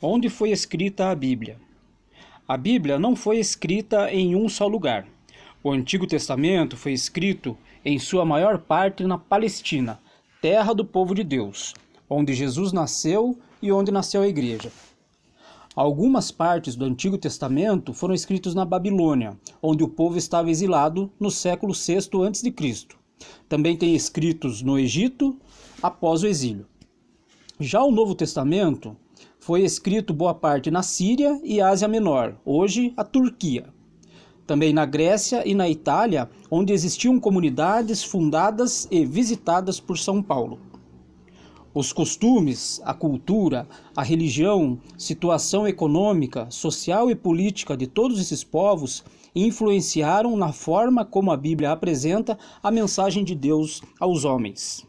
Onde 0.00 0.28
foi 0.28 0.50
escrita 0.50 1.10
a 1.10 1.14
Bíblia? 1.14 1.58
A 2.46 2.56
Bíblia 2.56 3.00
não 3.00 3.16
foi 3.16 3.38
escrita 3.38 4.08
em 4.12 4.36
um 4.36 4.48
só 4.48 4.68
lugar. 4.68 5.08
O 5.62 5.72
Antigo 5.72 6.06
Testamento 6.06 6.76
foi 6.76 6.92
escrito, 6.92 7.58
em 7.84 7.98
sua 7.98 8.24
maior 8.24 8.58
parte, 8.58 9.02
na 9.02 9.18
Palestina, 9.18 9.98
terra 10.40 10.72
do 10.72 10.84
povo 10.84 11.16
de 11.16 11.24
Deus, 11.24 11.74
onde 12.08 12.32
Jesus 12.32 12.72
nasceu 12.72 13.36
e 13.60 13.72
onde 13.72 13.90
nasceu 13.90 14.22
a 14.22 14.28
igreja. 14.28 14.70
Algumas 15.74 16.30
partes 16.30 16.76
do 16.76 16.84
Antigo 16.84 17.18
Testamento 17.18 17.92
foram 17.92 18.14
escritas 18.14 18.54
na 18.54 18.64
Babilônia, 18.64 19.36
onde 19.60 19.82
o 19.82 19.88
povo 19.88 20.16
estava 20.16 20.48
exilado 20.48 21.10
no 21.18 21.28
século 21.28 21.74
VI 21.74 21.96
a.C. 22.24 22.86
Também 23.48 23.76
tem 23.76 23.96
escritos 23.96 24.62
no 24.62 24.78
Egito 24.78 25.36
após 25.82 26.22
o 26.22 26.28
exílio. 26.28 26.68
Já 27.58 27.82
o 27.82 27.90
Novo 27.90 28.14
Testamento 28.14 28.96
foi 29.48 29.62
escrito 29.62 30.12
boa 30.12 30.34
parte 30.34 30.70
na 30.70 30.82
Síria 30.82 31.40
e 31.42 31.58
Ásia 31.58 31.88
Menor, 31.88 32.36
hoje 32.44 32.92
a 32.94 33.02
Turquia. 33.02 33.72
Também 34.46 34.74
na 34.74 34.84
Grécia 34.84 35.42
e 35.48 35.54
na 35.54 35.66
Itália, 35.66 36.28
onde 36.50 36.74
existiam 36.74 37.18
comunidades 37.18 38.04
fundadas 38.04 38.86
e 38.90 39.06
visitadas 39.06 39.80
por 39.80 39.96
São 39.96 40.22
Paulo. 40.22 40.58
Os 41.72 41.94
costumes, 41.94 42.78
a 42.84 42.92
cultura, 42.92 43.66
a 43.96 44.02
religião, 44.02 44.78
situação 44.98 45.66
econômica, 45.66 46.46
social 46.50 47.10
e 47.10 47.14
política 47.14 47.74
de 47.74 47.86
todos 47.86 48.20
esses 48.20 48.44
povos 48.44 49.02
influenciaram 49.34 50.36
na 50.36 50.52
forma 50.52 51.06
como 51.06 51.30
a 51.30 51.38
Bíblia 51.38 51.72
apresenta 51.72 52.38
a 52.62 52.70
mensagem 52.70 53.24
de 53.24 53.34
Deus 53.34 53.80
aos 53.98 54.26
homens. 54.26 54.86